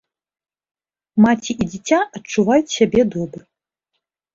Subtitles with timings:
[1.27, 3.41] Маці і дзіця адчуваюць сябе добра.